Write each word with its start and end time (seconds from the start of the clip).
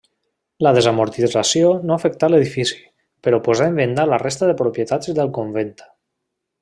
La 0.67 0.69
desamortització 0.75 1.67
no 1.89 1.97
afectà 1.97 2.29
l'edifici, 2.31 2.79
però 3.27 3.41
posà 3.49 3.69
en 3.73 3.77
venda 3.81 4.07
la 4.13 4.19
resta 4.25 4.51
de 4.53 4.57
propietats 4.63 5.13
del 5.21 5.31
convent. 5.41 5.71